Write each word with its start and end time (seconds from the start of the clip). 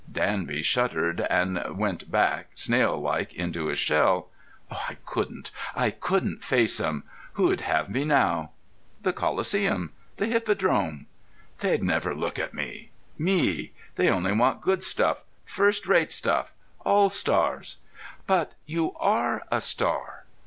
Danby 0.11 0.63
shuddered, 0.63 1.27
and 1.29 1.61
went 1.77 2.09
back, 2.09 2.47
snail 2.55 2.99
like, 2.99 3.35
into 3.35 3.67
his 3.67 3.77
shell. 3.77 4.29
"I 4.71 4.97
couldn't. 5.05 5.51
I 5.75 5.91
couldn't 5.91 6.43
face 6.43 6.79
'em. 6.81 7.03
Who'd 7.33 7.61
have 7.61 7.87
me 7.87 8.03
now?" 8.03 8.49
"The 9.03 9.13
Coliseum; 9.13 9.91
the 10.17 10.25
Hippodrome." 10.25 11.05
"They'd 11.59 11.83
never 11.83 12.15
look 12.15 12.39
at 12.39 12.51
me. 12.55 12.89
Me? 13.19 13.73
They 13.95 14.09
only 14.09 14.31
want 14.31 14.61
good 14.61 14.81
stuff—first 14.81 15.85
rate 15.85 16.11
stuff—all 16.11 17.11
stars." 17.11 17.77
"But 18.25 18.55
you 18.65 18.95
are 18.95 19.43
a 19.51 19.61
star!" 19.61 20.25